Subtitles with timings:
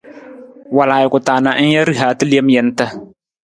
[0.77, 2.85] Wal ajuku ta na ng ja rihaata lem jantna.